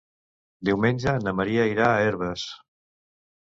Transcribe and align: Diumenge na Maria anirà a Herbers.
Diumenge 0.69 1.13
na 1.25 1.33
Maria 1.41 1.67
anirà 1.67 1.91
a 1.91 2.01
Herbers. 2.07 2.47